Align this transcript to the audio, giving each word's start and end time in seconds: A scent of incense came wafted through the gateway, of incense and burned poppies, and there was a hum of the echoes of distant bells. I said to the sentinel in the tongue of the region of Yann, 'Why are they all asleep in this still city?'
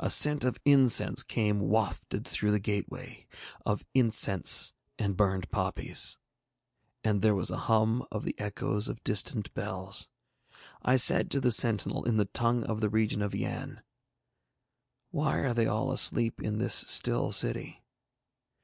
A 0.00 0.10
scent 0.10 0.42
of 0.42 0.58
incense 0.64 1.22
came 1.22 1.60
wafted 1.60 2.26
through 2.26 2.50
the 2.50 2.58
gateway, 2.58 3.28
of 3.64 3.84
incense 3.94 4.74
and 4.98 5.16
burned 5.16 5.48
poppies, 5.52 6.18
and 7.04 7.22
there 7.22 7.36
was 7.36 7.52
a 7.52 7.56
hum 7.70 8.04
of 8.10 8.24
the 8.24 8.34
echoes 8.36 8.88
of 8.88 9.04
distant 9.04 9.54
bells. 9.54 10.08
I 10.82 10.96
said 10.96 11.30
to 11.30 11.40
the 11.40 11.52
sentinel 11.52 12.02
in 12.02 12.16
the 12.16 12.24
tongue 12.24 12.64
of 12.64 12.80
the 12.80 12.90
region 12.90 13.22
of 13.22 13.32
Yann, 13.32 13.82
'Why 15.12 15.36
are 15.38 15.54
they 15.54 15.68
all 15.68 15.92
asleep 15.92 16.42
in 16.42 16.58
this 16.58 16.74
still 16.74 17.30
city?' 17.30 17.80